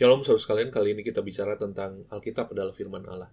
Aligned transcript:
Shalom 0.00 0.24
saudara 0.24 0.40
sekalian, 0.40 0.72
kali 0.72 0.96
ini 0.96 1.04
kita 1.04 1.20
bicara 1.20 1.60
tentang 1.60 2.08
Alkitab 2.08 2.56
adalah 2.56 2.72
firman 2.72 3.04
Allah. 3.04 3.28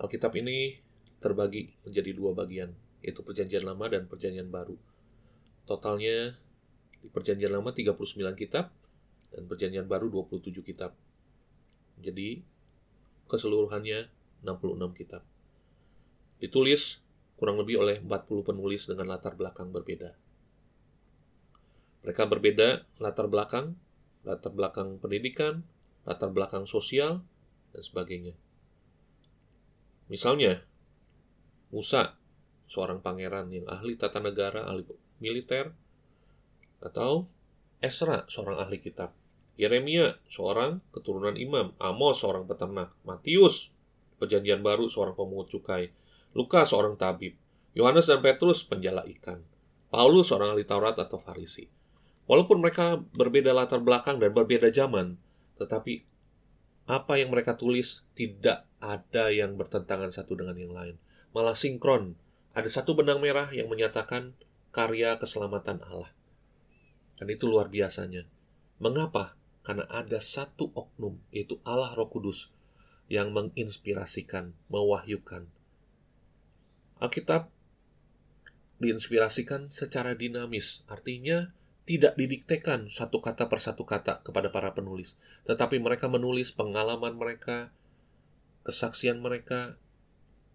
Alkitab 0.00 0.32
ini 0.40 0.80
terbagi 1.20 1.76
menjadi 1.84 2.08
dua 2.16 2.32
bagian, 2.32 2.72
yaitu 3.04 3.20
perjanjian 3.20 3.68
lama 3.68 3.92
dan 3.92 4.08
perjanjian 4.08 4.48
baru. 4.48 4.80
Totalnya 5.68 6.40
di 7.04 7.12
perjanjian 7.12 7.52
lama 7.52 7.68
39 7.76 8.00
kitab 8.32 8.72
dan 9.28 9.44
perjanjian 9.44 9.84
baru 9.84 10.08
27 10.08 10.64
kitab. 10.64 10.96
Jadi 12.00 12.40
keseluruhannya 13.28 14.08
66 14.40 14.88
kitab. 14.96 15.20
Ditulis 16.40 17.04
kurang 17.36 17.60
lebih 17.60 17.84
oleh 17.84 18.00
40 18.00 18.24
penulis 18.40 18.88
dengan 18.88 19.12
latar 19.12 19.36
belakang 19.36 19.68
berbeda. 19.68 20.16
Mereka 22.08 22.24
berbeda 22.24 22.88
latar 23.04 23.28
belakang, 23.28 23.76
latar 24.24 24.48
belakang 24.48 24.96
pendidikan, 24.96 25.73
latar 26.04 26.30
belakang 26.30 26.68
sosial, 26.68 27.24
dan 27.72 27.82
sebagainya. 27.82 28.34
Misalnya, 30.06 30.62
Musa, 31.72 32.14
seorang 32.68 33.00
pangeran 33.00 33.50
yang 33.50 33.66
ahli 33.66 33.96
tata 33.96 34.20
negara, 34.20 34.68
ahli 34.68 34.84
militer, 35.18 35.72
atau 36.84 37.26
Esra, 37.80 38.24
seorang 38.28 38.60
ahli 38.64 38.80
kitab. 38.80 39.12
Yeremia, 39.60 40.16
seorang 40.26 40.80
keturunan 40.88 41.36
imam. 41.36 41.76
Amos, 41.76 42.24
seorang 42.24 42.48
peternak. 42.48 42.96
Matius, 43.04 43.76
perjanjian 44.16 44.64
baru, 44.64 44.88
seorang 44.88 45.12
pemungut 45.12 45.52
cukai. 45.52 45.92
Lukas, 46.32 46.72
seorang 46.72 46.96
tabib. 46.96 47.36
Yohanes 47.76 48.08
dan 48.08 48.24
Petrus, 48.24 48.64
penjala 48.66 49.04
ikan. 49.18 49.44
Paulus, 49.92 50.32
seorang 50.32 50.56
ahli 50.56 50.66
Taurat 50.66 50.96
atau 50.98 51.20
Farisi. 51.20 51.68
Walaupun 52.24 52.64
mereka 52.64 52.98
berbeda 53.14 53.52
latar 53.52 53.84
belakang 53.84 54.16
dan 54.16 54.32
berbeda 54.32 54.72
zaman, 54.72 55.20
tetapi 55.58 56.04
apa 56.84 57.16
yang 57.16 57.32
mereka 57.32 57.56
tulis 57.56 58.04
tidak 58.12 58.68
ada 58.76 59.32
yang 59.32 59.56
bertentangan 59.56 60.12
satu 60.12 60.36
dengan 60.36 60.56
yang 60.60 60.76
lain. 60.76 60.96
Malah 61.32 61.56
sinkron. 61.56 62.20
Ada 62.54 62.80
satu 62.80 62.94
benang 62.94 63.18
merah 63.18 63.50
yang 63.50 63.66
menyatakan 63.66 64.36
karya 64.70 65.16
keselamatan 65.16 65.80
Allah. 65.82 66.12
Dan 67.16 67.32
itu 67.32 67.48
luar 67.48 67.72
biasanya. 67.72 68.28
Mengapa? 68.78 69.34
Karena 69.64 69.88
ada 69.88 70.20
satu 70.20 70.68
oknum, 70.76 71.16
yaitu 71.32 71.56
Allah 71.64 71.96
Roh 71.96 72.12
Kudus, 72.12 72.52
yang 73.08 73.32
menginspirasikan, 73.32 74.52
mewahyukan. 74.68 75.48
Alkitab 77.00 77.48
diinspirasikan 78.76 79.72
secara 79.72 80.12
dinamis, 80.12 80.84
artinya 80.84 81.56
tidak 81.84 82.16
didiktekan 82.16 82.88
satu 82.88 83.20
kata 83.20 83.52
per 83.52 83.60
satu 83.60 83.84
kata 83.84 84.24
kepada 84.24 84.48
para 84.48 84.72
penulis, 84.72 85.20
tetapi 85.44 85.76
mereka 85.80 86.08
menulis 86.08 86.48
pengalaman 86.56 87.12
mereka, 87.20 87.76
kesaksian 88.64 89.20
mereka, 89.20 89.76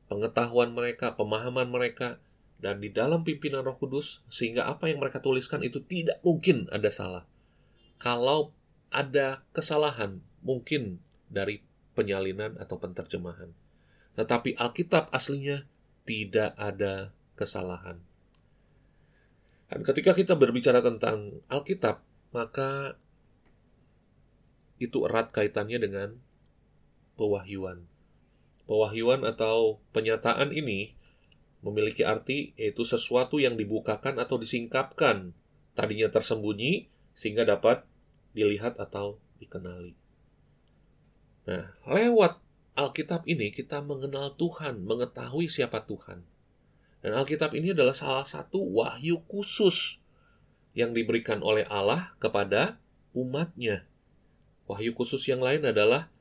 pengetahuan 0.10 0.74
mereka, 0.74 1.14
pemahaman 1.14 1.70
mereka, 1.70 2.18
dan 2.58 2.82
di 2.82 2.90
dalam 2.90 3.22
pimpinan 3.22 3.62
Roh 3.62 3.78
Kudus, 3.78 4.26
sehingga 4.28 4.66
apa 4.66 4.90
yang 4.90 5.00
mereka 5.00 5.22
tuliskan 5.22 5.62
itu 5.62 5.80
tidak 5.86 6.18
mungkin 6.26 6.66
ada 6.74 6.90
salah. 6.90 7.24
Kalau 8.02 8.52
ada 8.90 9.46
kesalahan, 9.54 10.26
mungkin 10.42 10.98
dari 11.30 11.62
penyalinan 11.94 12.58
atau 12.58 12.82
penterjemahan, 12.82 13.54
tetapi 14.18 14.58
Alkitab 14.58 15.14
aslinya 15.14 15.70
tidak 16.10 16.58
ada 16.58 17.14
kesalahan. 17.38 18.09
Dan 19.70 19.86
ketika 19.86 20.18
kita 20.18 20.34
berbicara 20.34 20.82
tentang 20.82 21.46
Alkitab, 21.46 22.02
maka 22.34 22.98
itu 24.82 25.06
erat 25.06 25.30
kaitannya 25.30 25.78
dengan 25.78 26.10
pewahyuan. 27.20 27.86
Pewahyuan 28.66 29.22
atau 29.28 29.78
penyataan 29.94 30.56
ini 30.56 30.98
memiliki 31.60 32.08
arti 32.08 32.56
yaitu 32.56 32.88
sesuatu 32.88 33.38
yang 33.38 33.60
dibukakan 33.60 34.18
atau 34.18 34.40
disingkapkan, 34.40 35.36
tadinya 35.76 36.08
tersembunyi 36.08 36.88
sehingga 37.12 37.44
dapat 37.44 37.84
dilihat 38.32 38.80
atau 38.80 39.20
dikenali. 39.38 39.94
Nah, 41.50 41.76
lewat 41.90 42.40
Alkitab 42.78 43.28
ini 43.28 43.52
kita 43.52 43.84
mengenal 43.84 44.38
Tuhan, 44.40 44.86
mengetahui 44.88 45.52
siapa 45.52 45.84
Tuhan. 45.84 46.29
Dan 47.00 47.16
Alkitab 47.16 47.56
ini 47.56 47.72
adalah 47.72 47.96
salah 47.96 48.28
satu 48.28 48.60
wahyu 48.60 49.24
khusus 49.32 50.04
yang 50.76 50.92
diberikan 50.92 51.40
oleh 51.40 51.64
Allah 51.72 52.16
kepada 52.20 52.76
umatnya. 53.16 53.88
Wahyu 54.68 54.94
khusus 54.94 55.26
yang 55.26 55.40
lain 55.40 55.64
adalah 55.64 56.12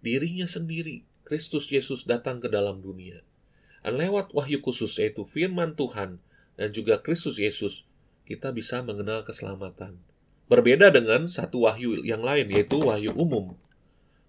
dirinya 0.00 0.48
sendiri. 0.48 1.04
Kristus 1.26 1.68
Yesus 1.68 2.06
datang 2.06 2.38
ke 2.38 2.46
dalam 2.46 2.80
dunia. 2.80 3.20
Dan 3.82 3.98
lewat 3.98 4.34
wahyu 4.34 4.62
khusus 4.62 4.98
yaitu 4.98 5.26
firman 5.26 5.74
Tuhan 5.78 6.18
dan 6.58 6.68
juga 6.72 6.98
Kristus 6.98 7.38
Yesus, 7.38 7.86
kita 8.26 8.50
bisa 8.50 8.82
mengenal 8.82 9.22
keselamatan. 9.22 10.00
Berbeda 10.46 10.90
dengan 10.90 11.26
satu 11.26 11.66
wahyu 11.66 12.02
yang 12.02 12.22
lain 12.22 12.50
yaitu 12.50 12.78
wahyu 12.82 13.10
umum. 13.14 13.54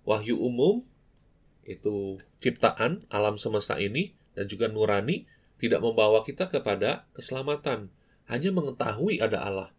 Wahyu 0.05 0.37
umum 0.37 0.85
itu 1.65 2.17
ciptaan 2.41 3.05
alam 3.09 3.37
semesta 3.37 3.77
ini 3.77 4.13
dan 4.37 4.45
juga 4.45 4.69
nurani 4.69 5.25
tidak 5.57 5.81
membawa 5.81 6.21
kita 6.21 6.49
kepada 6.49 7.09
keselamatan, 7.17 7.89
hanya 8.29 8.49
mengetahui 8.53 9.17
ada 9.21 9.41
Allah. 9.41 9.69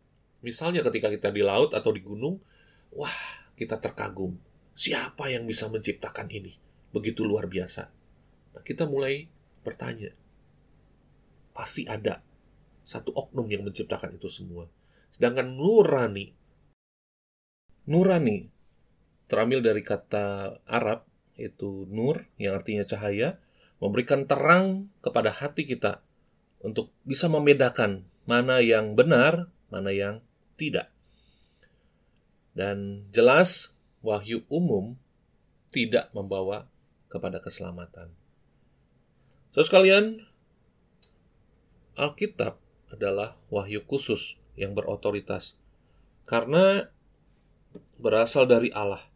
Misalnya 0.42 0.82
ketika 0.86 1.10
kita 1.10 1.30
di 1.30 1.42
laut 1.42 1.74
atau 1.74 1.90
di 1.90 2.02
gunung, 2.02 2.38
wah, 2.94 3.18
kita 3.58 3.78
terkagum. 3.78 4.38
Siapa 4.74 5.30
yang 5.30 5.46
bisa 5.46 5.66
menciptakan 5.66 6.30
ini? 6.30 6.54
Begitu 6.94 7.26
luar 7.26 7.50
biasa. 7.50 7.90
Nah, 8.54 8.62
kita 8.62 8.86
mulai 8.86 9.26
bertanya. 9.66 10.14
Pasti 11.50 11.82
ada 11.90 12.22
satu 12.86 13.10
oknum 13.10 13.50
yang 13.50 13.66
menciptakan 13.66 14.14
itu 14.14 14.30
semua. 14.30 14.70
Sedangkan 15.10 15.58
nurani, 15.58 16.30
nurani 17.90 18.48
terambil 19.28 19.60
dari 19.60 19.82
kata 19.84 20.58
Arab, 20.64 21.04
yaitu 21.36 21.84
nur, 21.90 22.30
yang 22.40 22.56
artinya 22.56 22.86
cahaya, 22.86 23.42
memberikan 23.78 24.26
terang 24.26 24.90
kepada 25.02 25.30
hati 25.30 25.66
kita 25.66 26.02
untuk 26.62 26.90
bisa 27.06 27.30
membedakan 27.30 28.06
mana 28.26 28.58
yang 28.58 28.98
benar, 28.98 29.48
mana 29.70 29.94
yang 29.94 30.20
tidak. 30.58 30.90
Dan 32.58 33.06
jelas 33.14 33.78
wahyu 34.02 34.42
umum 34.50 34.98
tidak 35.70 36.10
membawa 36.10 36.66
kepada 37.06 37.38
keselamatan. 37.38 38.10
So 39.54 39.62
sekalian, 39.62 40.26
Alkitab 41.94 42.58
adalah 42.90 43.38
wahyu 43.50 43.82
khusus 43.86 44.38
yang 44.58 44.74
berotoritas 44.74 45.58
karena 46.26 46.90
berasal 47.98 48.46
dari 48.46 48.74
Allah. 48.74 49.06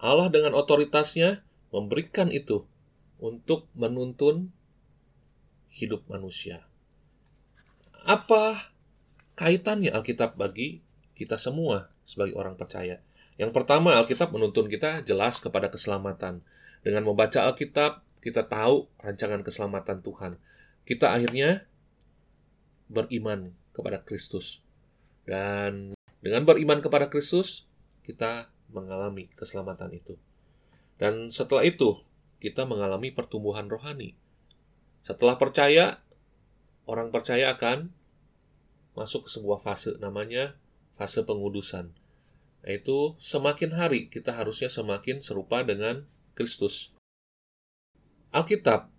Allah 0.00 0.28
dengan 0.28 0.52
otoritasnya 0.52 1.40
memberikan 1.72 2.28
itu 2.28 2.68
untuk 3.24 3.72
menuntun 3.72 4.52
hidup 5.72 6.04
manusia. 6.12 6.68
Apa 8.04 8.68
kaitannya 9.40 9.88
Alkitab 9.96 10.36
bagi 10.36 10.84
kita 11.16 11.40
semua 11.40 11.88
sebagai 12.04 12.36
orang 12.36 12.60
percaya? 12.60 13.00
Yang 13.40 13.56
pertama, 13.56 13.96
Alkitab 13.96 14.28
menuntun 14.28 14.68
kita 14.68 15.00
jelas 15.08 15.40
kepada 15.40 15.72
keselamatan. 15.72 16.44
Dengan 16.84 17.08
membaca 17.08 17.48
Alkitab, 17.48 18.04
kita 18.20 18.44
tahu 18.44 18.92
rancangan 19.00 19.40
keselamatan 19.40 20.04
Tuhan. 20.04 20.36
Kita 20.84 21.16
akhirnya 21.16 21.64
beriman 22.92 23.56
kepada 23.72 24.04
Kristus. 24.04 24.60
Dan 25.24 25.96
dengan 26.20 26.44
beriman 26.44 26.84
kepada 26.84 27.08
Kristus, 27.08 27.64
kita 28.04 28.52
mengalami 28.68 29.32
keselamatan 29.32 29.96
itu. 29.96 30.20
Dan 31.00 31.32
setelah 31.32 31.64
itu, 31.64 32.04
kita 32.44 32.68
mengalami 32.68 33.08
pertumbuhan 33.08 33.72
rohani. 33.72 34.12
Setelah 35.00 35.40
percaya, 35.40 36.04
orang 36.84 37.08
percaya 37.08 37.56
akan 37.56 37.88
masuk 38.92 39.24
ke 39.24 39.30
sebuah 39.32 39.64
fase 39.64 39.96
namanya 39.96 40.60
fase 41.00 41.24
pengudusan. 41.24 41.96
Yaitu 42.60 43.16
semakin 43.16 43.72
hari 43.76 44.12
kita 44.12 44.36
harusnya 44.36 44.68
semakin 44.68 45.24
serupa 45.24 45.64
dengan 45.64 46.04
Kristus. 46.36 46.92
Alkitab 48.28 48.92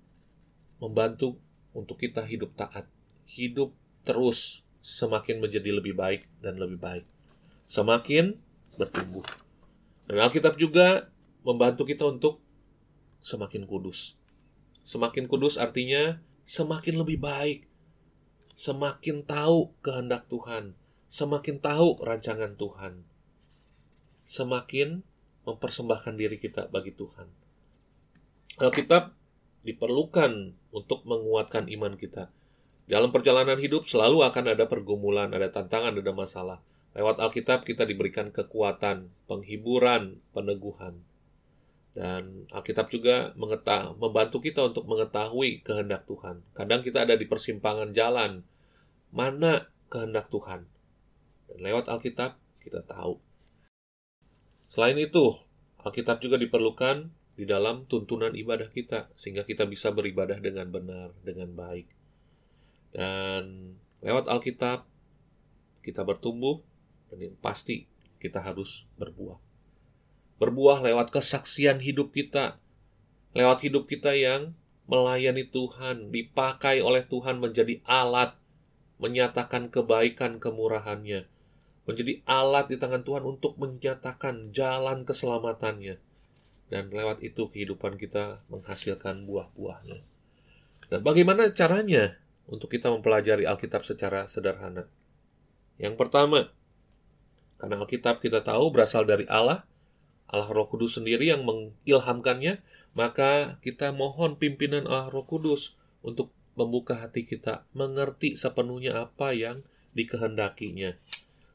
membantu 0.81 1.37
untuk 1.73 2.01
kita 2.01 2.25
hidup 2.25 2.57
taat, 2.57 2.89
hidup 3.29 3.73
terus 4.05 4.65
semakin 4.85 5.41
menjadi 5.41 5.69
lebih 5.69 5.97
baik 5.97 6.29
dan 6.41 6.57
lebih 6.61 6.77
baik. 6.77 7.05
Semakin 7.65 8.37
bertumbuh. 8.77 9.25
Dan 10.05 10.21
Alkitab 10.21 10.57
juga 10.61 11.09
membantu 11.41 11.89
kita 11.89 12.05
untuk 12.05 12.44
semakin 13.25 13.65
kudus. 13.65 14.21
Semakin 14.85 15.25
kudus 15.25 15.57
artinya 15.57 16.21
semakin 16.45 17.01
lebih 17.01 17.17
baik, 17.17 17.65
semakin 18.53 19.25
tahu 19.25 19.73
kehendak 19.81 20.29
Tuhan, 20.29 20.77
semakin 21.09 21.57
tahu 21.57 21.97
rancangan 22.05 22.53
Tuhan, 22.53 23.01
semakin 24.21 25.01
mempersembahkan 25.49 26.13
diri 26.13 26.37
kita 26.37 26.69
bagi 26.69 26.93
Tuhan. 26.93 27.25
Alkitab 28.61 29.17
diperlukan 29.65 30.53
untuk 30.69 31.01
menguatkan 31.09 31.65
iman 31.73 31.97
kita. 31.97 32.29
Dalam 32.85 33.09
perjalanan 33.09 33.57
hidup 33.57 33.89
selalu 33.89 34.21
akan 34.21 34.53
ada 34.53 34.69
pergumulan, 34.69 35.33
ada 35.33 35.49
tantangan, 35.49 35.97
ada 35.97 36.13
masalah. 36.13 36.61
Lewat 36.93 37.17
Alkitab 37.17 37.65
kita 37.65 37.89
diberikan 37.89 38.29
kekuatan, 38.29 39.09
penghiburan, 39.25 40.21
peneguhan. 40.29 41.01
Dan 41.95 42.43
Alkitab 42.51 42.91
juga 42.91 43.31
mengetah, 43.39 43.95
membantu 43.95 44.43
kita 44.43 44.67
untuk 44.67 44.83
mengetahui 44.83 45.63
kehendak 45.63 46.03
Tuhan. 46.03 46.43
Kadang 46.51 46.83
kita 46.83 47.07
ada 47.07 47.15
di 47.15 47.23
persimpangan 47.23 47.95
jalan, 47.95 48.43
mana 49.15 49.71
kehendak 49.87 50.27
Tuhan. 50.27 50.67
Dan 51.47 51.57
lewat 51.63 51.87
Alkitab 51.87 52.35
kita 52.59 52.83
tahu. 52.83 53.23
Selain 54.67 54.99
itu, 54.99 55.39
Alkitab 55.87 56.19
juga 56.19 56.35
diperlukan 56.35 57.15
di 57.39 57.47
dalam 57.47 57.87
tuntunan 57.87 58.35
ibadah 58.35 58.67
kita 58.67 59.11
sehingga 59.15 59.47
kita 59.47 59.63
bisa 59.63 59.95
beribadah 59.95 60.35
dengan 60.43 60.67
benar, 60.67 61.15
dengan 61.23 61.55
baik. 61.55 61.87
Dan 62.91 63.75
lewat 64.03 64.27
Alkitab 64.27 64.83
kita 65.79 66.03
bertumbuh 66.03 66.59
dan 67.07 67.31
yang 67.31 67.35
pasti 67.39 67.87
kita 68.19 68.43
harus 68.43 68.91
berbuah. 68.99 69.44
Berbuah 70.35 70.83
lewat 70.83 71.15
kesaksian 71.15 71.79
hidup 71.79 72.11
kita, 72.11 72.59
lewat 73.31 73.63
hidup 73.63 73.87
kita 73.87 74.11
yang 74.15 74.55
melayani 74.85 75.47
Tuhan, 75.47 76.11
dipakai 76.11 76.83
oleh 76.83 77.07
Tuhan 77.07 77.39
menjadi 77.39 77.79
alat 77.87 78.35
menyatakan 78.95 79.67
kebaikan 79.67 80.39
kemurahannya, 80.39 81.27
menjadi 81.83 82.13
alat 82.23 82.71
di 82.71 82.79
tangan 82.79 83.03
Tuhan 83.03 83.23
untuk 83.27 83.59
menyatakan 83.59 84.55
jalan 84.55 85.03
keselamatannya 85.03 85.99
dan 86.71 86.89
lewat 86.89 87.21
itu 87.21 87.45
kehidupan 87.51 87.99
kita 87.99 88.41
menghasilkan 88.49 89.27
buah-buahnya. 89.27 90.01
Dan 90.89 90.99
bagaimana 91.01 91.49
caranya 91.53 92.17
untuk 92.49 92.73
kita 92.73 92.89
mempelajari 92.89 93.45
Alkitab 93.45 93.85
secara 93.85 94.25
sederhana? 94.25 94.89
Yang 95.77 95.95
pertama, 95.99 96.49
karena 97.61 97.75
Alkitab 97.83 98.21
kita 98.21 98.41
tahu 98.41 98.73
berasal 98.73 99.05
dari 99.05 99.29
Allah, 99.29 99.65
Allah 100.29 100.49
Roh 100.49 100.67
Kudus 100.67 100.97
sendiri 100.97 101.29
yang 101.29 101.45
mengilhamkannya, 101.45 102.61
maka 102.97 103.61
kita 103.61 103.93
mohon 103.93 104.39
pimpinan 104.39 104.89
Allah 104.89 105.11
Roh 105.11 105.27
Kudus 105.27 105.77
untuk 106.01 106.33
membuka 106.55 106.97
hati 106.97 107.27
kita, 107.27 107.67
mengerti 107.75 108.39
sepenuhnya 108.39 109.05
apa 109.05 109.35
yang 109.35 109.61
dikehendakinya. 109.93 110.95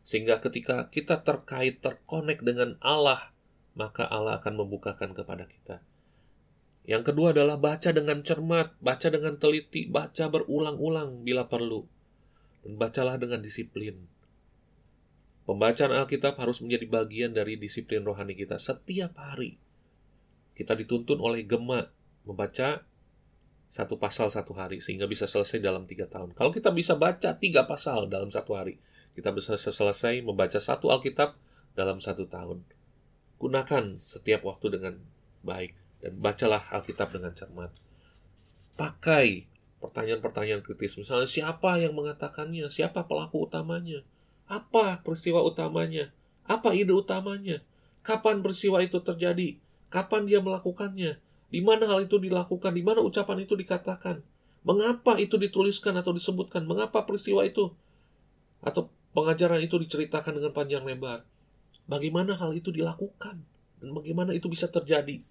Sehingga 0.05 0.41
ketika 0.45 0.89
kita 0.93 1.25
terkait, 1.25 1.81
terkonek 1.81 2.45
dengan 2.45 2.77
Allah, 2.85 3.33
maka 3.77 4.05
Allah 4.05 4.41
akan 4.41 4.65
membukakan 4.65 5.17
kepada 5.17 5.49
kita. 5.49 5.81
Yang 6.89 7.13
kedua 7.13 7.37
adalah 7.37 7.61
baca 7.61 7.93
dengan 7.93 8.25
cermat, 8.25 8.75
baca 8.81 9.09
dengan 9.13 9.37
teliti, 9.37 9.87
baca 9.87 10.27
berulang-ulang 10.33 11.23
bila 11.23 11.47
perlu. 11.47 11.85
Dan 12.65 12.77
bacalah 12.77 13.17
dengan 13.21 13.41
disiplin. 13.41 14.20
Pembacaan 15.51 15.91
Alkitab 15.91 16.39
harus 16.39 16.63
menjadi 16.63 16.87
bagian 16.87 17.35
dari 17.35 17.59
disiplin 17.59 18.07
rohani 18.07 18.39
kita 18.39 18.55
setiap 18.55 19.19
hari. 19.19 19.59
Kita 20.55 20.79
dituntun 20.79 21.19
oleh 21.19 21.43
Gema 21.43 21.91
membaca 22.23 22.87
satu 23.67 23.99
pasal 23.99 24.31
satu 24.31 24.55
hari 24.55 24.79
sehingga 24.79 25.11
bisa 25.11 25.27
selesai 25.27 25.59
dalam 25.59 25.91
tiga 25.91 26.07
tahun. 26.07 26.39
Kalau 26.39 26.55
kita 26.55 26.71
bisa 26.71 26.95
baca 26.95 27.35
tiga 27.35 27.67
pasal 27.67 28.07
dalam 28.07 28.31
satu 28.31 28.55
hari, 28.55 28.79
kita 29.19 29.35
bisa 29.35 29.59
selesai 29.59 30.23
membaca 30.23 30.55
satu 30.55 30.87
Alkitab 30.87 31.35
dalam 31.75 31.99
satu 31.99 32.31
tahun. 32.31 32.63
Gunakan 33.43 33.99
setiap 33.99 34.47
waktu 34.47 34.79
dengan 34.79 35.03
baik 35.43 35.75
dan 35.99 36.15
bacalah 36.23 36.71
Alkitab 36.71 37.11
dengan 37.11 37.35
cermat. 37.35 37.75
Pakai 38.79 39.51
pertanyaan-pertanyaan 39.83 40.63
kritis. 40.63 40.95
Misalnya, 40.95 41.27
siapa 41.27 41.75
yang 41.83 41.99
mengatakannya? 41.99 42.71
Siapa 42.71 43.11
pelaku 43.11 43.51
utamanya? 43.51 44.07
Apa 44.51 44.99
peristiwa 45.07 45.47
utamanya? 45.47 46.11
Apa 46.43 46.75
ide 46.75 46.91
utamanya? 46.91 47.63
Kapan 48.03 48.43
peristiwa 48.43 48.83
itu 48.83 48.99
terjadi? 48.99 49.55
Kapan 49.87 50.27
dia 50.27 50.43
melakukannya? 50.43 51.23
Di 51.55 51.61
mana 51.63 51.87
hal 51.87 52.11
itu 52.11 52.19
dilakukan? 52.19 52.75
Di 52.75 52.83
mana 52.83 52.99
ucapan 52.99 53.47
itu 53.47 53.55
dikatakan? 53.55 54.27
Mengapa 54.67 55.23
itu 55.23 55.39
dituliskan 55.39 55.95
atau 55.95 56.11
disebutkan? 56.11 56.67
Mengapa 56.67 57.07
peristiwa 57.07 57.47
itu 57.47 57.71
atau 58.61 58.91
pengajaran 59.15 59.63
itu 59.63 59.79
diceritakan 59.79 60.43
dengan 60.43 60.51
panjang 60.51 60.83
lebar? 60.83 61.23
Bagaimana 61.87 62.35
hal 62.35 62.51
itu 62.51 62.75
dilakukan? 62.75 63.47
Dan 63.79 63.95
bagaimana 63.95 64.35
itu 64.35 64.51
bisa 64.51 64.67
terjadi? 64.67 65.23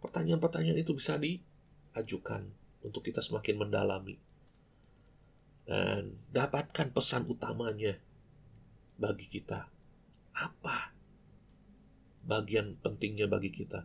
Pertanyaan-pertanyaan 0.00 0.80
itu 0.80 0.96
bisa 0.96 1.20
diajukan 1.20 2.48
untuk 2.80 3.04
kita 3.04 3.20
semakin 3.20 3.68
mendalami. 3.68 4.16
Dan 5.68 6.16
dapatkan 6.32 6.90
pesan 6.90 7.28
utamanya 7.28 8.00
bagi 9.02 9.26
kita. 9.26 9.66
Apa 10.38 10.94
bagian 12.22 12.78
pentingnya 12.78 13.26
bagi 13.26 13.50
kita? 13.50 13.82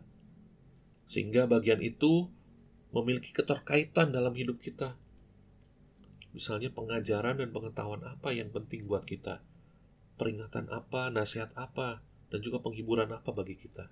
Sehingga 1.10 1.50
bagian 1.50 1.82
itu 1.82 2.30
memiliki 2.94 3.34
keterkaitan 3.34 4.14
dalam 4.14 4.32
hidup 4.38 4.62
kita. 4.62 4.94
Misalnya 6.30 6.70
pengajaran 6.70 7.42
dan 7.42 7.50
pengetahuan 7.50 8.06
apa 8.06 8.30
yang 8.30 8.54
penting 8.54 8.86
buat 8.86 9.02
kita. 9.02 9.42
Peringatan 10.14 10.70
apa, 10.70 11.10
nasihat 11.10 11.50
apa, 11.58 12.04
dan 12.30 12.38
juga 12.38 12.62
penghiburan 12.62 13.10
apa 13.10 13.34
bagi 13.34 13.58
kita. 13.58 13.90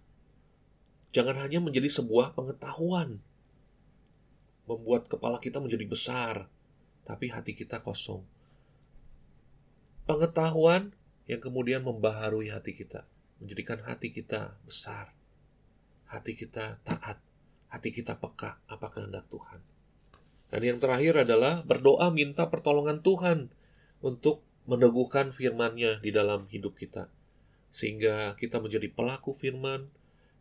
Jangan 1.10 1.40
hanya 1.40 1.64
menjadi 1.64 1.88
sebuah 1.88 2.36
pengetahuan, 2.36 3.24
membuat 4.68 5.08
kepala 5.08 5.40
kita 5.40 5.62
menjadi 5.62 5.86
besar, 5.88 6.34
tapi 7.08 7.32
hati 7.32 7.56
kita 7.56 7.80
kosong. 7.80 8.26
Pengetahuan 10.04 10.92
yang 11.26 11.42
kemudian 11.42 11.82
membaharui 11.82 12.50
hati 12.50 12.74
kita, 12.74 13.06
menjadikan 13.42 13.82
hati 13.82 14.14
kita 14.14 14.58
besar, 14.62 15.14
hati 16.10 16.38
kita 16.38 16.78
taat, 16.86 17.18
hati 17.70 17.90
kita 17.90 18.18
peka 18.18 18.62
apa 18.70 18.86
kehendak 18.90 19.26
Tuhan. 19.30 19.60
Dan 20.46 20.62
yang 20.62 20.78
terakhir 20.78 21.26
adalah 21.26 21.66
berdoa 21.66 22.08
minta 22.14 22.46
pertolongan 22.46 23.02
Tuhan 23.02 23.50
untuk 24.00 24.46
meneguhkan 24.70 25.34
firman-Nya 25.34 25.98
di 26.02 26.14
dalam 26.14 26.46
hidup 26.50 26.78
kita 26.78 27.10
sehingga 27.76 28.32
kita 28.40 28.56
menjadi 28.56 28.88
pelaku 28.88 29.36
firman, 29.36 29.92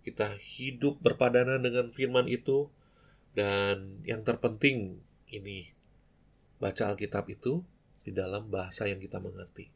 kita 0.07 0.39
hidup 0.39 1.03
berpadanan 1.03 1.59
dengan 1.59 1.91
firman 1.91 2.31
itu, 2.31 2.71
dan 3.35 3.99
yang 4.07 4.23
terpenting 4.23 5.03
ini, 5.27 5.75
baca 6.63 6.95
Alkitab 6.95 7.27
itu 7.27 7.59
di 8.07 8.15
dalam 8.15 8.47
bahasa 8.47 8.87
yang 8.87 9.03
kita 9.03 9.19
mengerti. 9.19 9.74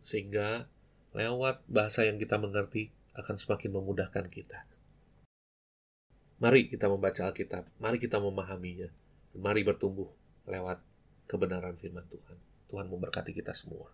Sehingga 0.00 0.66
lewat 1.12 1.66
bahasa 1.66 2.06
yang 2.06 2.16
kita 2.16 2.38
mengerti 2.38 2.94
akan 3.18 3.36
semakin 3.36 3.70
memudahkan 3.74 4.26
kita. 4.30 4.64
Mari 6.40 6.72
kita 6.72 6.88
membaca 6.88 7.28
Alkitab, 7.28 7.68
mari 7.76 8.00
kita 8.00 8.16
memahaminya, 8.16 8.88
mari 9.36 9.60
bertumbuh 9.60 10.08
lewat 10.48 10.80
kebenaran 11.28 11.76
firman 11.76 12.06
Tuhan. 12.08 12.38
Tuhan 12.72 12.86
memberkati 12.88 13.36
kita 13.36 13.52
semua. 13.52 13.92